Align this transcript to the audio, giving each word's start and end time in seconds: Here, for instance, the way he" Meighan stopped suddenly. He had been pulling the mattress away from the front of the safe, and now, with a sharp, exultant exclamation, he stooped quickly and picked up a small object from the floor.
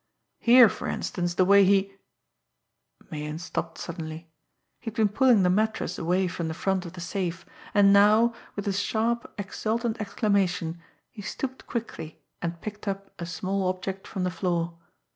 Here, 0.39 0.67
for 0.67 0.87
instance, 0.87 1.35
the 1.35 1.45
way 1.45 1.63
he" 1.63 1.93
Meighan 3.11 3.37
stopped 3.37 3.77
suddenly. 3.77 4.31
He 4.79 4.85
had 4.85 4.95
been 4.95 5.09
pulling 5.09 5.43
the 5.43 5.49
mattress 5.51 5.99
away 5.99 6.27
from 6.27 6.47
the 6.47 6.55
front 6.55 6.87
of 6.87 6.93
the 6.93 6.99
safe, 7.01 7.45
and 7.75 7.93
now, 7.93 8.33
with 8.55 8.67
a 8.67 8.73
sharp, 8.73 9.31
exultant 9.37 10.01
exclamation, 10.01 10.81
he 11.11 11.21
stooped 11.21 11.67
quickly 11.67 12.19
and 12.41 12.61
picked 12.61 12.87
up 12.87 13.11
a 13.19 13.27
small 13.27 13.67
object 13.67 14.07
from 14.07 14.23
the 14.23 14.31
floor. 14.31 14.73